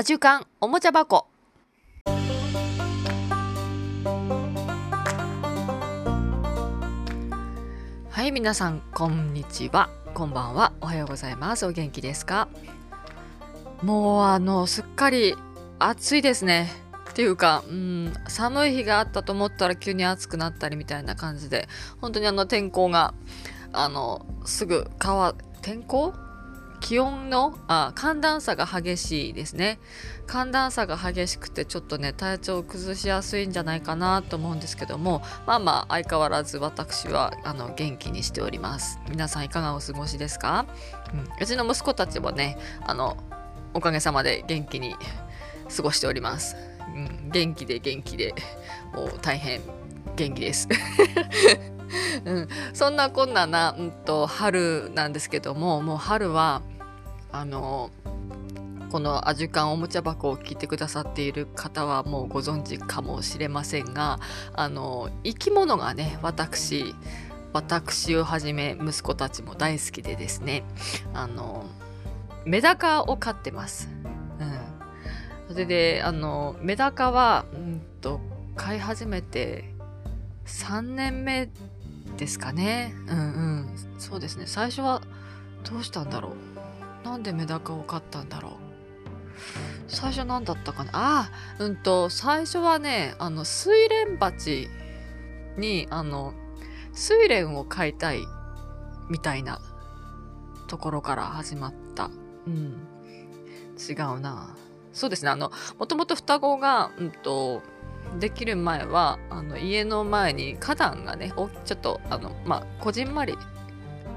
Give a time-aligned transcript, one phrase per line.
[0.00, 1.26] アジュカンおもちゃ箱。
[8.08, 9.90] はい皆さんこんにちは。
[10.14, 10.72] こんばんは。
[10.80, 11.66] おはようございます。
[11.66, 12.48] お元気ですか？
[13.82, 15.36] もうあのすっかり
[15.78, 16.70] 暑いですね。
[17.10, 21.68] っていうか、うん、寒い日があったと思ったら急に暑くなったりみたいな感じで
[22.00, 23.12] 本当にあの天候が
[23.74, 26.14] あのすぐ変わ天候？
[26.80, 29.78] 気温のあ寒暖差が激しいですね。
[30.26, 38.98] 寒暖差が激しくてちょっとね体調を崩しやすいんじゃないかなと思うんですけどもまあまあ相変わらず私はあの元気にしております。
[39.08, 40.66] 皆さんいかがお過ごしですか、
[41.12, 43.16] うん、うちの息子たちもねあの
[43.74, 44.94] おかげさまで元気に
[45.74, 46.56] 過ごしております、
[46.94, 48.34] うん、元気で元気で
[48.94, 49.60] もう大変
[50.16, 50.68] 元気です。
[52.24, 56.62] うん、そんなこんなな、うんと、春なんですけどももう春は
[57.32, 57.90] あの
[58.90, 64.18] このアジュカンおもちゃ箱を聞いてくださっている方はもうご存知かもしれませんが
[64.54, 66.94] あの生き物がね私
[67.52, 70.64] 私をはじめ息子たちも大好きでですね
[71.14, 71.66] あの
[72.44, 73.88] メダカを飼ってます。
[75.48, 78.20] うん、それであのメダカは、うんと
[78.56, 79.64] 飼い始めて
[80.46, 81.48] 3年目
[82.20, 82.94] ですかね。
[83.08, 83.74] うんうん。
[83.98, 84.44] そうですね。
[84.46, 85.00] 最初は
[85.68, 86.34] どうしたんだろ
[87.02, 87.04] う。
[87.04, 88.52] なんでメダカを飼ったんだろう。
[89.88, 94.68] 最初何だったかなあうんと最初はねあの睡蓮鉢
[95.56, 96.34] にあの
[96.94, 98.20] 睡蓮を飼いたい
[99.08, 99.60] みたいな
[100.68, 102.10] ところから始まった
[102.46, 102.86] うん
[103.78, 104.54] 違うな
[104.92, 107.62] そうですねあのもともと双子がうんと
[108.18, 111.32] できる前はあの家の前に花壇がね
[111.64, 113.36] ちょっとあのまあこじんまり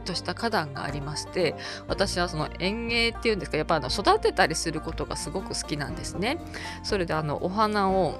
[0.03, 1.55] とした花壇がありまして
[1.87, 6.39] 私はその園芸っていうんですかやっぱあの育てたりすることがすごく好きなんですね。
[6.83, 8.19] それであのお花を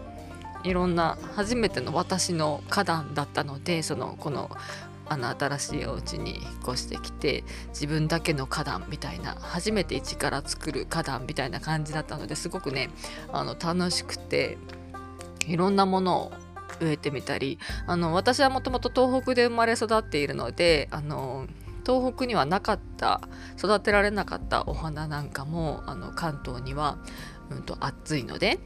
[0.63, 4.49] いろんな初めての私の花壇だったのでそのこの
[5.05, 12.89] あの新しいお家に引っ越してきて自分だけの花壇みたいな初めて一から作る花壇みたいな感じだったのですごくね
[13.31, 14.57] あの楽しくて
[15.47, 16.31] いろんなものを
[16.81, 21.47] 植えてみたりあの私はもともと東北で生まれ育っているのであの
[21.85, 23.21] 東北にはなかった
[23.57, 26.97] 育てられなかったお花なんかもあの関東には、
[27.49, 28.59] うんと、暑いので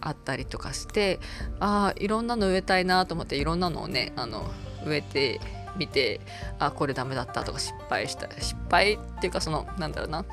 [0.00, 1.20] あったりとかして
[1.60, 4.50] ああいろんなの植えたいなと思っていろんなのをねあの
[4.86, 5.40] 植えて
[5.76, 6.20] みて
[6.58, 10.24] あこれダメだったとか失敗した失敗っていうかそのなんだろうな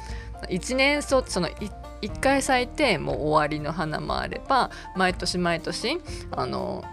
[0.50, 6.00] 一年草その1回咲いてもう終わりの花もあれば毎年毎年
[6.32, 6.84] あの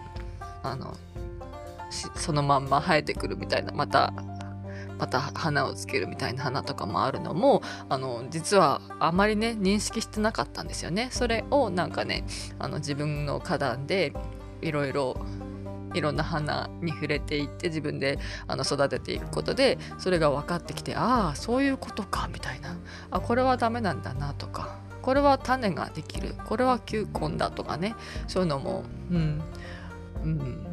[0.62, 0.96] あの
[1.90, 4.12] そのまんま生えてくるみたいなまた
[4.98, 11.08] また花をつけるみたいな花とかもあるのもあの実はあまりね認識してなかったんですよね。
[11.10, 12.24] それをなんかね
[12.58, 14.12] あの自分の花壇で
[14.60, 15.16] いろいろ
[15.94, 22.76] いろんな花に触れていって自分であの育てていくことでそれが分かってきてああそういうことかみたいな。
[23.10, 24.78] あこれはダメなんだなとか。
[25.02, 26.34] これは種ができる。
[26.44, 27.94] これは球根だとかね。
[28.28, 29.42] そういうのも、うん、
[30.22, 30.66] うん、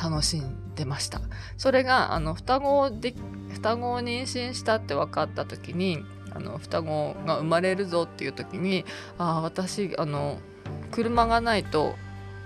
[0.00, 1.20] 楽しんでました。
[1.56, 3.14] それがあの双子で
[3.52, 8.84] 双子を妊娠したって分かった時にあの双子が生まれるぞっていう時に
[9.18, 10.38] ああ私あの
[10.90, 11.96] 車がないと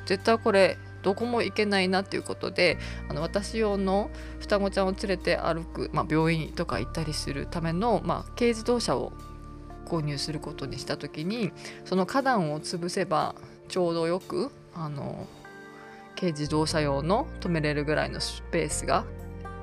[0.07, 2.79] 絶対これどこも行けないなっていうことで
[3.09, 4.11] あの私用の
[4.41, 9.13] 双子ちゃんを連れて歩く、まあ、病院とか行ったりするための、まあ、軽自動車を
[9.85, 11.53] 購入することにした時に
[11.85, 13.35] その花壇を潰せば
[13.69, 15.27] ちょうどよくあの
[16.19, 19.05] 軽自動車用の止めれるぐらいのスペースが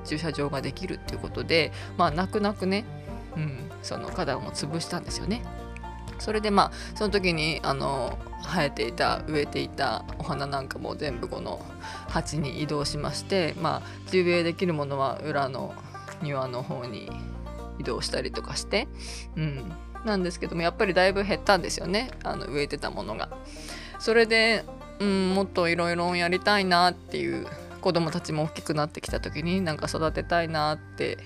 [0.04, 2.84] 駐車場ができるっていうことでまあ泣く泣くね、
[3.36, 5.42] うん、その花壇を潰したんですよね。
[6.22, 11.64] それでまあその時にあの生えていた植えていたお花なんかも全部この
[12.08, 15.74] 鉢に移動しましてまあ地植えできるものは裏の
[16.22, 17.10] 庭の方に
[17.80, 18.86] 移動したりとかして、
[19.36, 19.72] うん、
[20.04, 23.28] なんですけどもやっぱりだいぶ減ったんですよねあの植えてたものが。
[23.98, 24.64] それで、
[25.00, 27.46] うん、もっといろいろやりたいなっていう
[27.80, 31.18] 子供たちも大きくなってきた時になんか育てたいなって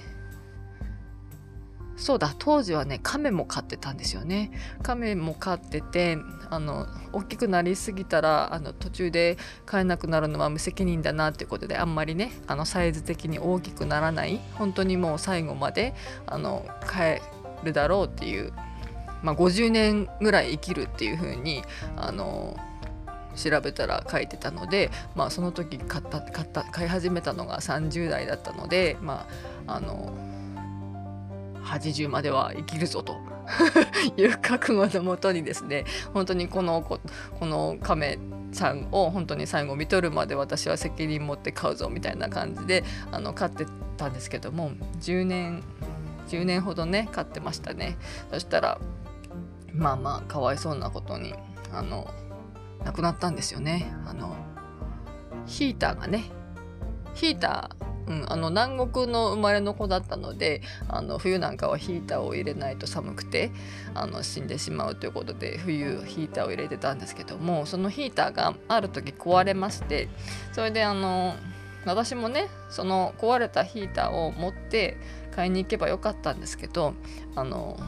[1.97, 4.51] そうだ当時はね亀も飼ってたんですよね。
[4.83, 6.19] 亀も飼ってて
[6.51, 15.95] あの大きくなりすぎたらあの途中で飼えなくなるのは無責任だなっていうことであんまりねあのサイズ的に大きくならない本当にもう最後まで
[16.27, 17.23] あの飼え
[17.65, 18.53] るだろうっていう
[19.23, 21.63] まあ、50年ぐらい生きるっていう風に
[21.97, 22.57] あの
[23.35, 29.27] 調べたら書いてたので、まあ、その時買った買った買い始めたのが30代だったので、ま
[29.67, 30.17] あ、あの
[31.67, 33.17] 80までは生きるぞと。
[34.17, 36.99] いう覚悟のもとにですね本当にこのこ
[37.47, 38.19] の亀
[38.51, 42.83] ちゃんを本当に最後見とるまで私は責任持って飼うぞみたいな感じで
[43.13, 43.67] あの飼って
[43.97, 45.63] たんですけども10年
[46.27, 47.97] 10年ほどね飼ってましたね。
[48.33, 48.79] そしたら
[49.73, 51.35] まあまあかわいそうなことに
[51.73, 52.11] あの
[52.85, 53.93] 亡くなったんですよね。
[54.07, 54.35] あの
[55.47, 56.25] ヒーターがね
[57.15, 63.51] ヒーターうん、あの南国の生まれの子だったのであの冬なんかはヒーターを入れないと寒くて
[63.95, 70.09] あの死んでしまうということで冬ヒーターを入れてたんですけどもそのヒーターがある時壊れまして
[70.53, 71.35] それであの
[71.85, 74.97] 私もねその壊れたヒーターを持って
[75.35, 76.95] 買いに行けばよかったんですけど
[77.35, 77.79] あの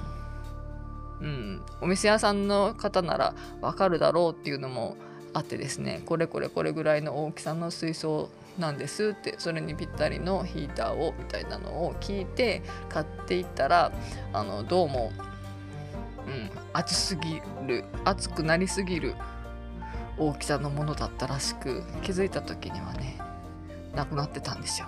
[1.20, 4.96] うん、お店屋さんの方ならわかるだろうっていうのも
[5.34, 13.92] あってですねこれこれこれぐらいの大きさの水槽なんですってそれにぴったりのヒーターをみたいなのを聞いて買っていったら
[14.32, 15.12] あのどうも、
[16.26, 19.14] うん、熱すぎる熱くなりすぎる
[20.18, 23.18] 大きさのものだったらしく気づいた時にはね
[23.94, 24.86] なくなってたんですよ。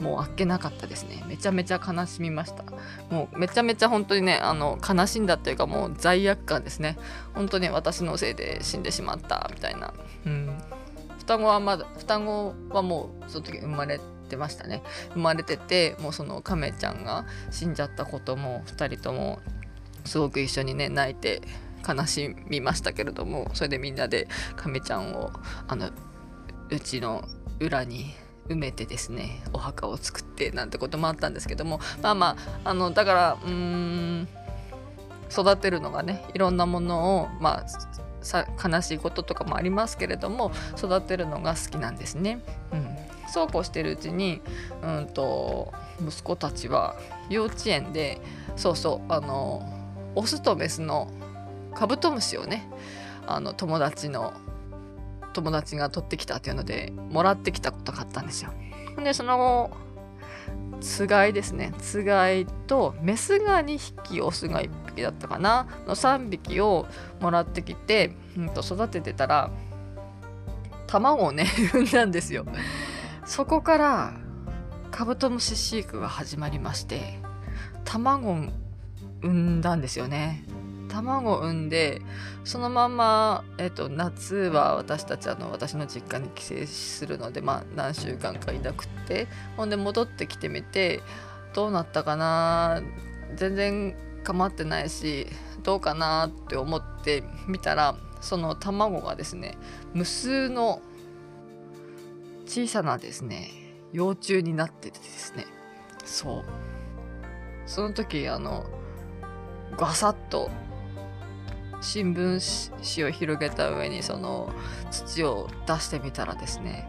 [0.00, 1.22] もうあっけなかったですね。
[1.28, 2.64] めちゃめちゃ悲しみました。
[3.10, 6.98] もうめちゃめちゃ本当にねあの悲しんだっていうかもう罪悪感ですね。
[7.34, 9.92] 本当に私のせいで死んでしまったみたいな。
[10.26, 10.58] うん。
[11.22, 14.82] 双子はまだ双子はもうその時生まれてましたね。
[15.12, 19.38] 生まれててもうその亀ちゃんが死んじゃったことも2人とも
[20.04, 21.42] すごく一緒にね泣いて
[21.88, 24.26] 悲しみましたけれどもそれでみんなで
[24.56, 25.30] 亀ちゃんを
[25.68, 25.90] あの
[26.70, 27.24] うちの
[27.60, 28.14] 裏に
[28.48, 34.28] 埋めてですねお墓を作ってなんてこともあったんですけどもまあまああのだからうーん
[35.30, 37.66] 育てるのがねいろんなものをまあ
[38.22, 42.40] さ悲しいこととかもありますけれども育てるのが好きなんですね。
[42.72, 42.96] うん、
[43.28, 44.40] そうこうしてるうちに、
[44.82, 46.96] うんと、息子たちは
[47.28, 48.20] 幼稚園で
[48.56, 49.62] そうそうあの
[50.14, 51.10] オスとメスの
[51.74, 52.68] カブトムシをね
[53.26, 54.34] あの友達の
[55.32, 58.52] 友達が取ってきたっていうのでもらってきたことがあったんですよ。
[59.02, 59.70] でその後
[60.80, 66.86] つがいですねつがいとメスが2匹オスが1匹だったかなの3匹を
[67.20, 69.50] もらってきて、うん、と育ててたら
[70.86, 72.44] 卵をね 産んだんですよ。
[73.24, 74.12] そこから
[74.90, 77.18] カブトムシ飼育が始まりまして
[77.84, 78.36] 卵を
[79.22, 80.44] 産んだんですよね。
[80.88, 82.02] 卵を産んで
[82.44, 91.00] そのまま、えっと、夏は私たちあの私の実家に帰省するので、まあ、何週間かいなくってほんで戻ってきてみて
[91.54, 92.82] どうなったかな
[93.34, 95.26] 全然構ってないし
[95.62, 99.56] どうかなって思ってみたらその卵がですね
[99.94, 100.80] 無数の
[102.46, 103.50] 小さなですね
[103.92, 105.46] 幼虫になっててですね。
[106.04, 106.44] そう。
[107.66, 108.64] その時あの
[109.76, 110.50] ガサッと
[111.80, 114.52] 新聞紙を広げた上にその
[114.90, 116.88] 土を出してみたらですね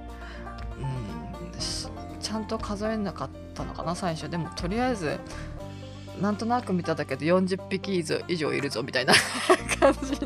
[0.78, 4.30] うんちゃんと数えなかったのかな最初。
[4.30, 5.20] でもとりあえず
[6.22, 9.14] なんとなく見ただけで40匹以上いるぞみたいな
[9.80, 10.20] 感じ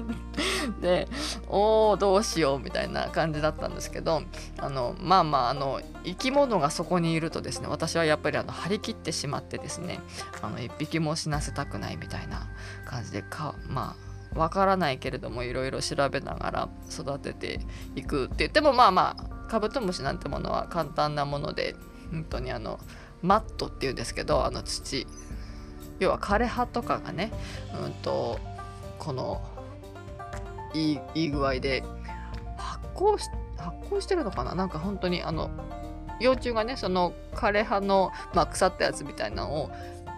[0.82, 1.08] で
[1.48, 4.24] おおどうしようみたいな感じだったんですけど
[4.58, 10.00] あのまあまああの生き物がそこにいるとですね私はやっぱりあの張り切ってしまってですね
[10.42, 12.48] あの1匹も死なせたくないみたいな
[12.86, 13.96] 感じでかま
[14.36, 17.60] あわからないけれどもいろいろ調べながら育てて
[17.96, 21.76] いくって言ってもまあまあカブトムシなんてものは簡単なもので
[22.12, 22.80] 本当にあの
[23.22, 25.08] マットっていうんですけどあの土
[26.00, 27.32] 要は枯れ葉とかがね、
[27.84, 28.40] うんと、
[29.00, 29.42] この
[30.74, 31.84] いいいい具合で
[32.58, 34.54] 発酵し発酵してるのかな？
[34.54, 35.50] なんか本当にあの
[36.20, 39.72] 幼虫がねその枯葉の、まあ、腐ったやつみたいなのを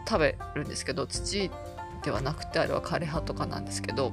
[0.08, 1.52] 食べるんですけど土
[2.04, 4.12] ではなくてあれは枯葉とかなんですけど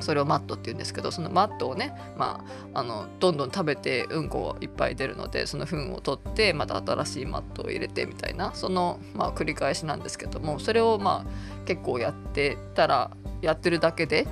[0.00, 13.10] それをマットって言うんですけどそのマットをね、まあ、あのどんどん食べてうんこをいっぱい出るのでその糞を取ってまた新しいマットを入れてみたいなその、まあ、繰り返しなんですけどもそれをまあ結構やってたら
[13.42, 14.26] やってるだけで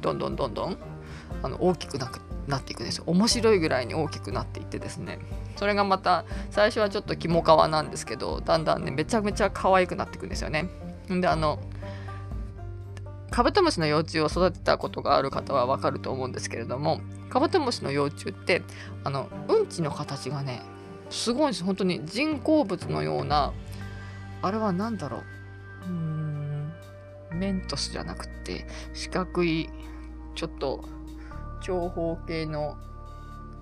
[0.00, 0.76] どんどんどんどん
[1.42, 5.18] あの大きくなくなっていくんですよ面白いぐらいに大きくなっていってですね
[5.56, 10.68] それがまた最初はちょっと肝皮なんですけどだんだんねめちゃめちゃ可愛くなっていくんですよね。
[11.08, 11.60] であの
[13.30, 18.62] カブトムシの幼虫を育てたことがある方はわかると思うんですけれどもカブトムシの幼虫って
[19.04, 20.62] あのうんちの形がね
[21.10, 21.64] すごいんです。
[21.64, 23.52] 本当に人工物のような
[24.42, 25.22] あれは何だろう。
[25.86, 26.72] うん
[27.32, 29.68] メントスじゃなくて四角い
[30.34, 30.84] ちょっと
[31.62, 32.76] 長方形の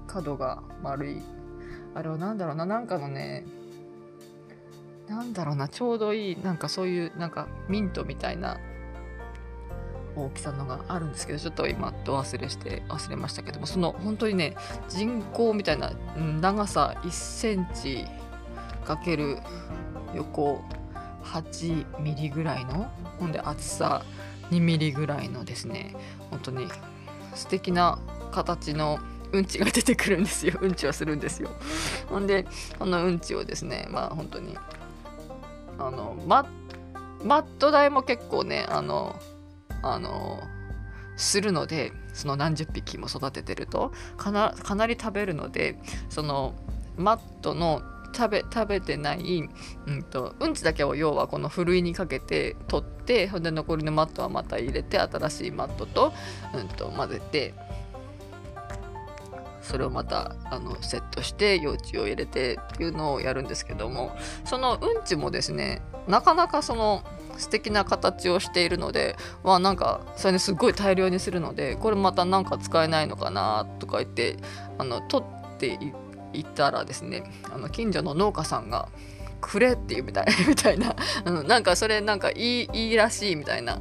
[0.06, 1.22] 角が丸い。
[1.94, 3.44] あれは何だろうななんかのね
[5.08, 8.58] なんだろうなちょうどいいなんかそういうなんかミントみたいな
[10.16, 14.56] 大きさのがあるんですけどちょっと今ど忘れして忘れましたけどもその本当にね
[14.88, 15.92] 人工みたいな
[16.40, 18.04] 長さ1センチ
[18.84, 19.38] かける
[20.14, 20.62] 横
[21.24, 24.04] 8ミリぐらいのほんで厚さ
[24.50, 25.96] 2ミリぐらいのですね
[26.30, 26.68] 本当に
[27.34, 27.98] 素敵な
[28.30, 29.00] 形の
[29.32, 30.56] うんちが出てくるんですよ。
[30.60, 31.50] うんちはするんですよ。
[32.08, 32.46] ほんで
[32.78, 34.56] このうんちをですねまあ本当に
[35.78, 36.46] あのマ
[37.24, 39.16] マット代も結構ねあの
[39.92, 40.42] あの
[41.16, 46.54] するのでその何十匹も育ててるとかなかなり食べるのでその
[46.96, 47.82] マットの
[48.14, 49.48] 食べ食べてない、
[49.86, 56.12] うんと、うんちだけを要はこのふるいにかけて取ってほんで残りのマットはまた入れて新しいマットと,、
[56.54, 57.54] うんと混ぜて
[59.62, 64.14] それをまたあのセットして幼虫を入れてっていうのをやるんですけども
[64.44, 67.02] そのうんちもですねなかなかその
[67.38, 74.36] 素敵な形をしているのでまあなんかそれですごい大量にするのでこれまた何か使えないのかなとか言って
[74.78, 75.78] あの取って
[76.32, 78.88] いったらですねあの近所の農家さんが
[79.40, 83.80] くれっていうみたい みたいな、うん、なんかそれなんかいいいいらしいみたいな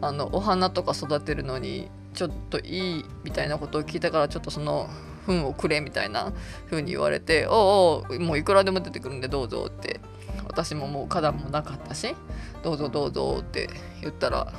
[0.00, 4.88] あのお花とか育てるのにちょっといいみたいなことを聞いたからちょっとその
[5.26, 6.32] 糞をくれみたいな
[6.70, 10.00] 風に言われて「おうおうもういくらでも出てくるんでどうぞ」って
[10.46, 12.14] 私ももう花壇もなかったし
[12.62, 13.68] 「どうぞどうぞ」って
[14.02, 14.52] 言ったら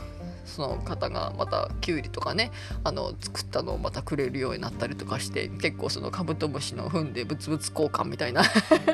[0.46, 2.52] その方がまたきゅうりとかね
[2.84, 8.44] あの作ったのをまたくれるようになったりとかして結構そのカブトムシの糞でブツブツ交換みたいな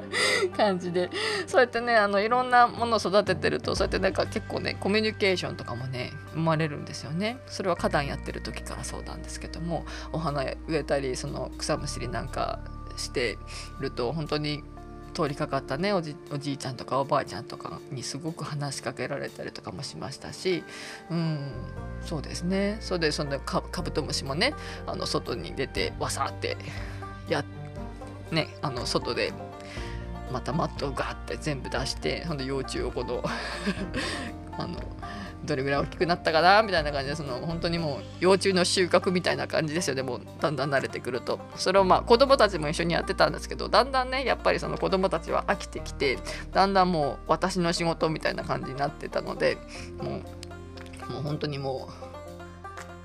[0.55, 1.09] 感じで
[1.45, 7.37] そうやってねあのいろんなものを育ててるとそうやってなんか結構ねコミュニケーションとかもね生まれるんですよね。
[7.47, 12.59] それは花壇やってる時からそうなんですけどもお花植えたりその草むしりなんか
[12.97, 13.37] して
[13.79, 14.63] ると本当に
[15.11, 16.15] 通りかかったねおじ
[16.53, 20.63] いちゃんとかおばあちゃんとかにすごく話しかけられたりとかもしましたし
[21.09, 21.51] うん
[22.01, 22.77] そうですね。
[22.81, 24.53] それでそのカブトムシもね
[24.87, 26.57] あの外に出てわさって
[27.29, 27.45] や
[28.31, 29.33] ねあの外で
[30.31, 33.23] またマットをガーって全部出してほんで幼虫をこの
[34.57, 34.79] あの
[35.43, 41.39] どれぐらい大きくなったかなみたいな感じでその本当にもう幼虫の収穫みたいな感じですよねもうだんだん慣れてくると。
[41.55, 46.19] それをまあ子供たちも一緒にやってたんですけどだんだんねやっぱりその子供たちは飽きてきて
[46.51, 49.57] だんだんもう私の仕事みたいな感じになってたので
[49.97, 50.21] もう
[51.11, 51.89] もう本当にも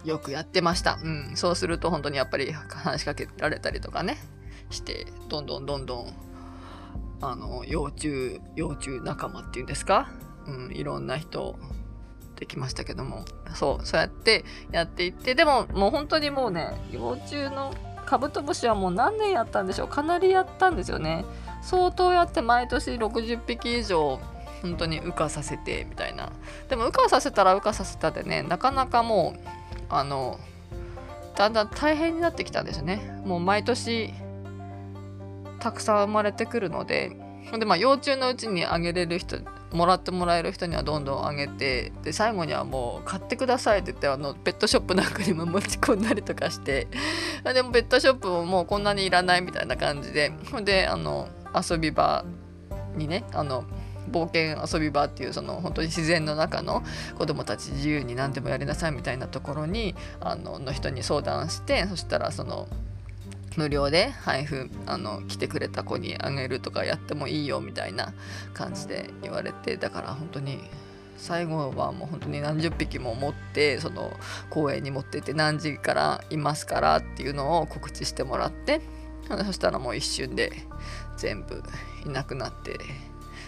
[0.04, 4.18] うよくやってました、うん、そうすると本当にやっぱり話しかけられたりとかね
[4.70, 6.14] してどんどんどんどん
[7.20, 10.10] あの幼虫幼虫仲間っていうんですか、
[10.46, 11.56] うん、いろんな人
[12.36, 13.24] できましたけども。
[13.54, 17.74] そうそうやってやっていってでももう本当にもうね幼虫の
[18.04, 19.88] カブトムシはもう何年やったんでしょう。
[19.88, 21.24] かなりやったんですよね。
[21.62, 24.20] 相当やって毎年60匹以上
[24.62, 26.30] 本当に羽化させてみたいな。
[26.68, 29.40] でも羽化させたら羽化させたでねなかなかもう
[29.88, 30.38] あの
[31.36, 33.20] だんだん大変になってきたんですよね。
[33.24, 34.12] もう毎年
[35.58, 37.16] たくさん生まれてくるので。
[37.46, 39.36] でまあ幼虫のうちにあげれる人
[39.72, 46.88] もらってもらえる人にはどんどんあげてで最後にはもう買ってくださいって言ってあのペットショップなんかにも持ち込んだりとかして。
[47.44, 50.32] でもペットショップももうこんなにいらないみたいな感じで。
[50.50, 52.24] ほんであの遊び場
[52.96, 53.64] にねあの
[54.10, 56.82] 冒険遊び場っていうその本当に自然の中の
[57.18, 62.68] 子どもたち自由に何でもやりなさいみたいなところにあのの人に相談してそしたらその
[63.56, 68.12] 無料で配布あの来てくれた子にあげるとかやってもいいよみたいな
[68.54, 70.60] 感じで言われてだから本当に
[71.16, 74.12] 最後はもう本当に何十匹も持ってその
[74.50, 78.80] 公園に持ってって何時からいますからっていうのを告知してもらって
[79.28, 80.52] そしたらもう一瞬で
[81.16, 81.62] 全部
[82.04, 82.78] いなくなって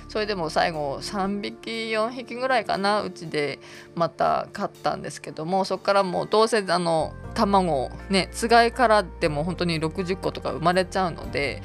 [0.09, 3.59] それでも最後3匹4匹ぐらいかなうちで
[3.95, 11.63] また飼ったんですけどもそこからもうどうせあの卵ねつがいからでも本当に60個とか生まれちゃうので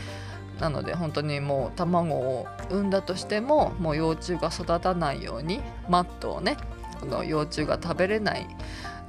[0.60, 6.58] なので本当にもう卵を産んだとしてももう幼虫が育たないようにマットをね
[7.00, 8.48] この幼虫が食べれない、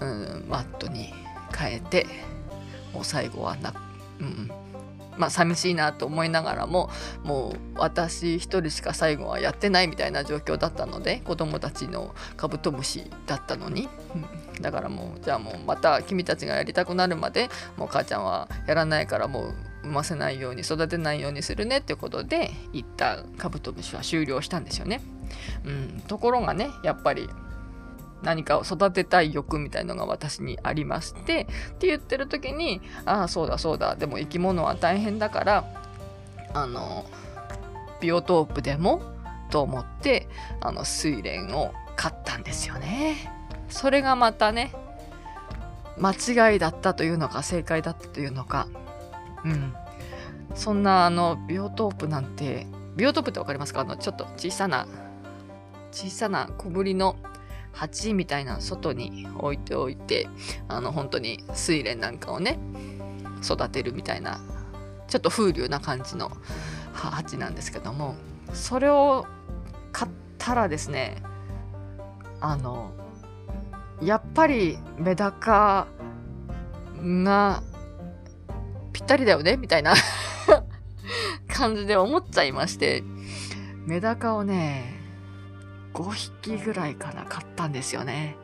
[0.00, 1.12] うん、マットに
[1.56, 2.06] 変えて
[2.92, 3.74] もう最後はな、
[4.20, 4.50] うん、
[5.16, 6.90] まあ寂しいなと思いながらも
[7.22, 13.88] もう私一人しか最後はやってないみたいな状況だったので子供たちのカブトムシだったのに、
[14.54, 19.54] うん、だからもうじゃあもうまた君たちがやりたくなるまでもう母ちゃんはやらないからもう
[19.84, 25.02] 産ませないように育てないようにするねってことで一旦カブトムシは終了したんですよね。
[25.64, 27.28] うん、ところがねやっぱり
[28.24, 33.94] 何かを育てたい欲みたいのが私にありましてって言ってる時にああそうだそうだ。
[33.94, 35.64] でも生き物は大変だから
[36.52, 37.04] あの
[38.00, 39.02] ビオトープでも
[39.50, 40.28] と思って
[40.60, 43.30] あの睡蓮を買ったんですよね。
[43.68, 44.72] それがまたね
[45.98, 48.66] 間違いだったというのか正解だったというのか。
[49.44, 49.74] うん。
[50.54, 52.66] そんなあのビオトープなんて
[52.96, 53.80] ビオトープって分かりますか？
[53.80, 54.86] あのちょっと小さな
[55.92, 57.16] 小さな小ぶりの
[57.74, 60.28] 鉢みたいな外に置いておいて
[60.68, 62.58] あの本当に睡蓮なんかをね
[63.44, 64.40] 育てるみたいな
[65.08, 66.30] ちょっと風流な感じの
[66.92, 68.14] 鉢なんですけども
[68.52, 69.26] それを
[69.92, 71.16] 買ったらですね
[72.40, 72.92] あの
[74.00, 75.86] やっぱりメダカ
[77.02, 77.62] が
[78.92, 79.94] ぴったりだよねみたいな
[81.48, 83.02] 感じで思っちゃいまして
[83.86, 85.03] メダカをね
[85.94, 88.36] 5匹ぐらいかな買ったんですよね。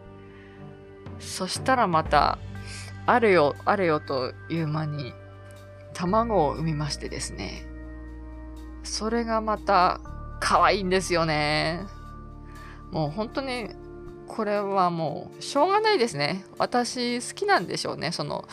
[1.19, 2.39] そしたらまた
[3.07, 5.13] あれよあれよという間に
[5.93, 7.67] 卵を産みましてですね。
[8.83, 10.01] それがまた
[10.41, 11.81] 可愛いんですよね。
[12.91, 13.71] もう本当に
[14.27, 16.45] これはもうしょうがないですね。
[16.59, 18.13] 私好きなんでしょうね。
[18.13, 18.49] その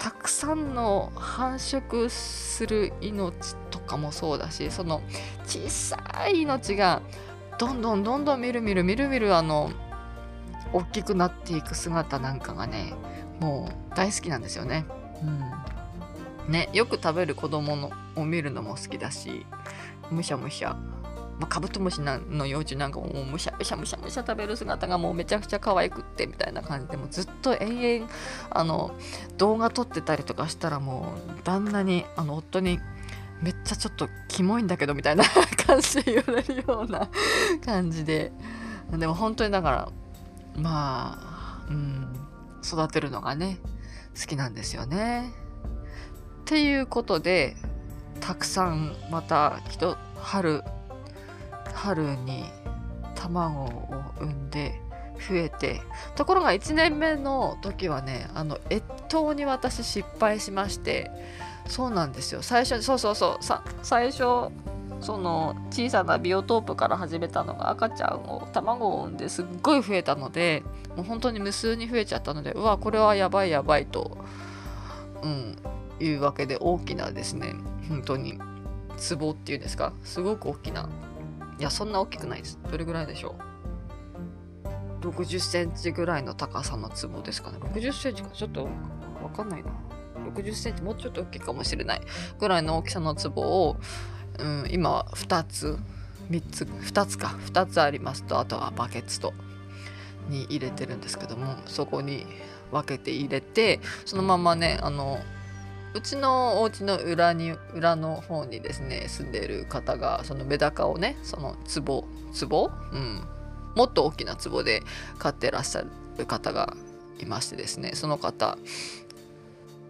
[0.00, 5.02] たくさんの繁殖する命とかもそうだしその
[5.44, 7.02] 小さい命が
[7.60, 9.70] どんどんどんどんみるみるみるみるあの
[10.72, 12.94] 大きくなっていく姿なんかがね
[13.38, 14.86] もう大好きなんですよね。
[16.46, 19.44] うん、ねよく食べる子供のを見るのも好きだし
[20.10, 20.74] むしゃむしゃ
[21.38, 28.12] まあ、カブトムシの幼虫なんかももうむしゃむしゃむしゃむしゃ食べる姿がもうめちゃくちゃ可愛くってみたいな感じでもずっと延々
[28.50, 28.94] あの
[29.38, 32.78] 動画撮ってたりとかしたらもう旦那にあの夫に
[33.42, 35.24] めっちゃちょっとキモいんだけどみたいな
[35.66, 37.08] 感じで言われるような
[37.64, 38.32] 感じで
[38.90, 39.88] でも本当にだから
[40.56, 42.06] まあうん
[42.64, 43.58] 育てるのがね
[44.20, 45.32] 好きなんですよね。
[46.42, 47.56] っていうことで
[48.20, 49.60] たくさんまた
[50.16, 50.62] 春
[51.74, 52.44] 春に
[53.14, 54.80] 卵を産んで
[55.28, 55.80] 増えて
[56.16, 61.10] ところが1年目の時はねあの越冬に私失敗しまして
[61.66, 62.42] そうなんですよ。
[62.42, 64.50] 最初そうそうそうさ最初
[65.00, 70.62] その小さなビオトープから始めたのが赤ちゃんを卵を産んですっごい増えたので
[70.96, 74.18] もう本当に無数に増えちゃったのでうわこれはやばいやばいと、
[75.22, 75.56] うん、
[76.00, 77.54] いうわけで大きなですね
[77.88, 78.38] 本当に
[79.18, 79.94] 壺っていうんですか？
[80.04, 80.88] すごく大きな
[81.58, 82.58] いやそんな大きくないです。
[82.70, 83.49] どれぐらいでしょう？
[85.00, 87.58] 60センチぐらいの高さの壺ですかね。
[87.58, 88.30] 60センチか。
[88.30, 88.64] ちょっと
[89.22, 89.70] わかんないな。
[90.34, 92.00] 60センチもうちょっと大きいかもしれない
[92.38, 93.76] ぐらいの大きさの壺を、
[94.38, 95.78] うん、今2つ
[96.30, 97.28] 3つ2つか。
[97.46, 99.32] 2つありますとあとはバケツと
[100.28, 102.26] に入れてるんですけどもそこに
[102.70, 105.18] 分けて入れてそのままねあの
[105.92, 112.04] うちのお家の裏に裏の方にですね住んでる方がそのメダカをねその壺
[112.38, 113.39] 壺うん。
[113.74, 114.82] もっと大きな壺で
[115.18, 115.84] 飼ってらっしゃ
[116.18, 116.76] る方が
[117.18, 118.58] いましてですねその方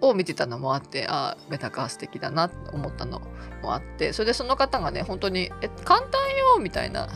[0.00, 3.20] を見てたのもあってああメダカー素敵だなと思ったの
[3.62, 6.20] もあってそれでその方がね本当に「え簡単
[6.54, 7.08] よ」みたいな。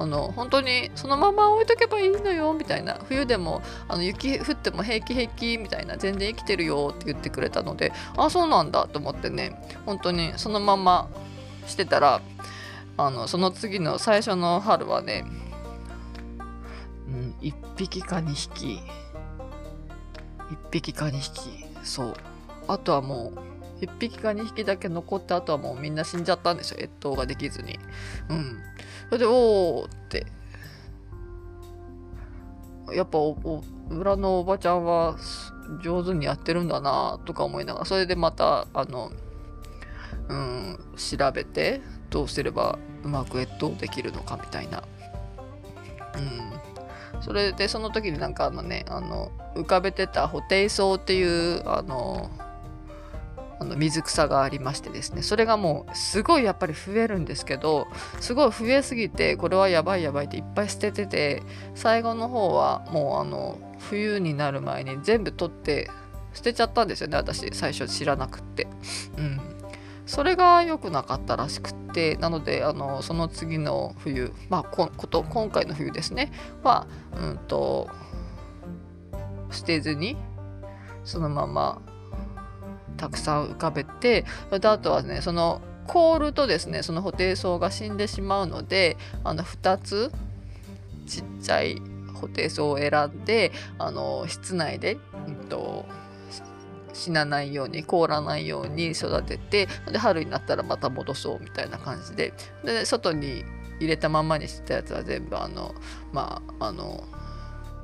[0.00, 3.00] あの本当にそのまま置いとけばいいのよみたいな。
[3.08, 5.96] 冬でもあの雪降っても平気平気みたいな。
[5.96, 9.60] 全然生きてるよって言ってくれたのでああそうなんだと思ってね。
[9.86, 11.08] 本当にそのまま
[11.66, 12.20] してたら
[12.96, 15.24] あのその次の最初の春はね、
[17.40, 18.80] 1匹か2匹
[20.50, 22.14] 1匹か2匹そう。
[22.66, 23.32] あとはも
[23.80, 26.78] う1匹か2匹だけ残ってあとはもうみんな死んじゃったんですよ。
[26.80, 27.78] 越冬ができずに。
[28.28, 28.58] うん。
[29.08, 30.26] それで、おーって。
[32.92, 35.18] やっぱお裏のおばちゃんは
[35.82, 39.12] 上手にやってるんだなとか思いながら、それでまた、あの、
[40.28, 44.82] うん、調べて、どうすればうまく越冬できるのかみたいな。
[46.16, 46.67] うん。
[47.20, 52.30] それで、その時になんかあのね、あの、浮かべてたホテイソウっていう、あの、
[53.60, 57.88] あの水草がありましてですねそれがもうすごいやっぱり増えるんですけど
[58.20, 61.42] すごい増えすぎてこれはやばいやばいっていっぱい捨ててて
[61.74, 65.90] 最後の方はもうあの冬になる前に全部取って
[66.34, 68.68] 捨てちゃったんですよね私最初知らなくって。
[69.16, 69.57] うん。
[70.08, 76.32] それが良くなかったらしくってなのであのその次の冬まあこと今回の冬ですね。
[76.64, 77.88] はうんと
[79.50, 80.16] 捨てずに
[81.04, 81.82] そのまま
[82.96, 90.10] たくさん浮かべてであとはねその凍るとですねそのホテイソウが死んでしまうのであの2つ
[91.06, 91.82] ちっちゃい
[92.14, 95.84] ホテイソウを選んであの室内で、うんと、
[96.92, 102.32] 死なないように凍らないように育ててで春になったらまた戻そうみたいな感じで。
[102.64, 103.44] で外に
[103.80, 105.74] 入れたままにしてたやつは全部あの
[106.12, 107.04] まああの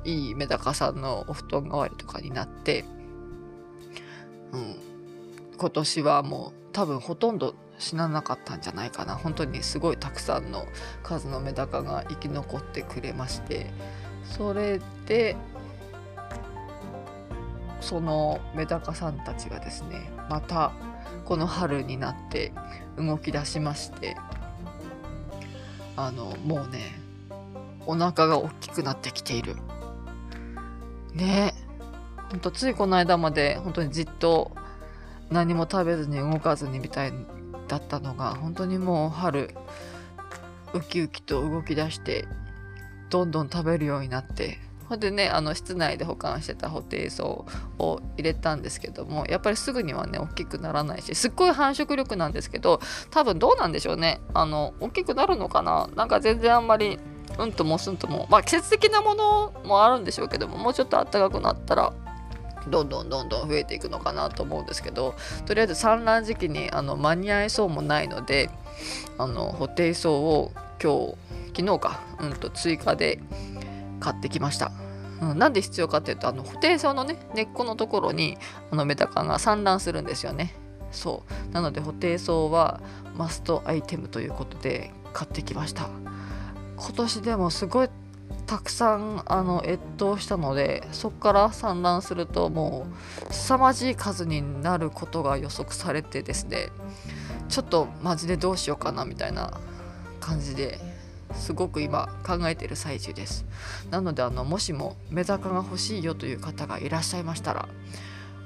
[0.03, 2.83] いいメダカさんのお布団代わりとかになって、
[4.51, 4.75] うん、
[5.57, 9.15] 今年はもう多分ほとんど死ななかったんじゃないかな。
[9.15, 10.65] 本当にすごいたくさんの
[11.01, 13.71] 数のメダカが生き残ってくれまして。
[14.25, 15.35] それで
[17.81, 20.71] そのメダカさんたちがですねまた
[21.25, 22.51] この春になって
[22.97, 24.15] 動き出しまして
[25.95, 26.99] あのもうね
[27.85, 29.55] お腹が大きくなってきている。
[31.13, 31.53] ね。
[32.31, 34.51] ほんとついこの間まで本当にじっと
[35.29, 37.13] 何も食べずに動かずにみたい
[37.67, 39.53] だったのが本当にもう春
[40.73, 42.27] ウキウキと動き出して
[43.09, 47.45] どんどん食べるようになってほんでねあの室内で保管してたホテイソ
[47.79, 54.21] ウを入れたんですけどもやっぱりすぐにはね大きくならないしすっごい繁殖力なんですけど多分どうなんでしょうね。
[54.33, 55.89] あの大きくなるのかな？
[55.95, 56.99] なんか全然あんまり
[57.37, 61.93] うんともすんともまあ季節的なものもあるんでしょうけどももうちょっと暖かくなったら
[62.67, 68.49] どんどんどんどん増えていくのかなと思うんですけどとりあえず産卵時期にあの間に合いそうもないので
[69.17, 71.15] あのホテイソウを今
[71.53, 73.19] 日昨日か、うん、と追加で
[74.05, 74.71] 買ってきました。
[75.19, 78.37] うん、なんで必要かっていうとあのホテイソウのね根っこのところに
[78.69, 80.53] あのメタカが産卵するんですよね。
[80.91, 82.81] そうなのでホテイソウは
[83.17, 85.89] マストアイテムということで買ってきました。
[86.77, 87.89] 今年でもすごい
[88.45, 92.85] たくさんあの越冬したのでそこから産卵するとも
[93.27, 96.67] う凄まじい数になることが予測されてですね
[97.49, 99.59] ちょっとマジでどうしようかなみたいな
[100.19, 100.79] 感じで
[101.35, 103.45] すごく今考えてる最中です。
[103.91, 107.69] なのであのもしもメダカが欲しいよという方がいらっしゃいましたら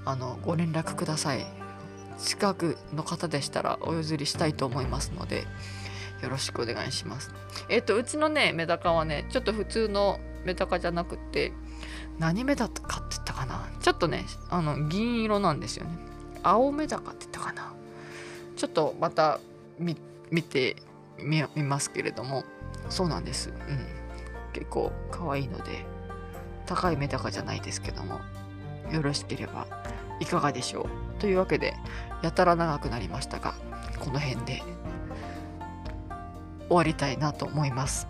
[0.06, 1.45] あのご連絡ください。
[2.17, 5.45] 近くの方でしたらお譲りしたいと思いますので
[6.21, 7.34] よろしくお願いします。
[7.69, 11.54] えっ、と、うちのね、メダカはね、ちょっと普通のメダカじゃなくて、
[12.17, 13.69] 何メダカって言ったかな？
[13.80, 15.97] ちょっとね、あの、銀色なんですよね。
[16.43, 17.71] 青メダカって言ったかな？
[18.58, 19.39] ちょっとまた
[19.80, 19.95] 見
[20.43, 20.75] て
[21.19, 22.43] みますけれども、
[22.89, 23.49] そうなんです。
[23.49, 23.56] うん。
[24.54, 25.86] 結構可愛いので、
[26.65, 28.19] 高いメダカじゃないですけども、
[28.91, 29.67] よろしければ
[30.19, 30.82] いかがでしょ
[31.17, 31.75] うというわけで、
[32.21, 33.54] やたら長くなりましたが、
[33.99, 34.63] この辺で
[36.67, 38.08] 終わりたいなと思います。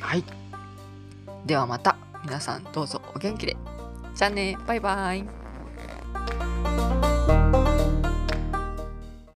[0.00, 0.24] はい。
[1.46, 3.56] ではまた皆さんどうぞお元気で。
[4.14, 5.41] じゃあね、バイバイ。